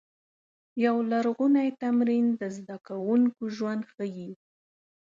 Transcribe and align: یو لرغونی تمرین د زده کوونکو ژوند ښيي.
یو 0.85 0.97
لرغونی 1.11 1.69
تمرین 1.81 2.25
د 2.41 2.43
زده 2.57 2.77
کوونکو 2.87 3.41
ژوند 3.55 3.83
ښيي. 3.93 4.31